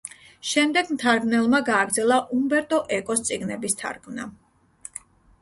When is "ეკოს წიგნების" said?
2.97-3.79